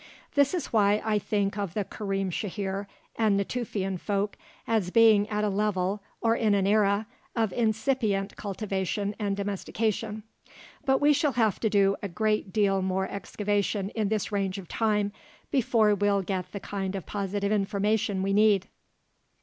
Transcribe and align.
This 0.33 0.55
is 0.55 0.73
why 0.73 0.99
I 1.05 1.19
think 1.19 1.59
of 1.59 1.75
the 1.75 1.83
Karim 1.85 2.31
Shahir 2.31 2.87
and 3.17 3.39
Natufian 3.39 3.99
folk 3.99 4.35
as 4.65 4.89
being 4.89 5.29
at 5.29 5.43
a 5.43 5.47
level, 5.49 6.01
or 6.21 6.35
in 6.35 6.55
an 6.55 6.65
era, 6.65 7.05
of 7.35 7.53
incipient 7.53 8.35
cultivation 8.35 9.15
and 9.19 9.37
domestication. 9.37 10.23
But 10.85 11.01
we 11.01 11.13
shall 11.13 11.33
have 11.33 11.59
to 11.59 11.69
do 11.69 11.97
a 12.01 12.07
great 12.07 12.51
deal 12.51 12.81
more 12.81 13.07
excavation 13.09 13.89
in 13.89 14.09
this 14.09 14.31
range 14.31 14.57
of 14.57 14.67
time 14.67 15.11
before 15.51 15.93
we'll 15.93 16.23
get 16.23 16.51
the 16.51 16.59
kind 16.59 16.95
of 16.95 17.05
positive 17.05 17.51
information 17.51 18.23
we 18.23 18.33
need. 18.33 18.69